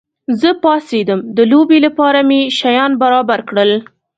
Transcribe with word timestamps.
زه 0.41 0.49
پاڅېدم، 0.63 1.19
د 1.37 1.39
لوبې 1.51 1.77
لپاره 1.85 2.19
مې 2.29 2.39
شیان 2.59 2.91
برابر 3.01 3.39
کړل. 3.49 3.71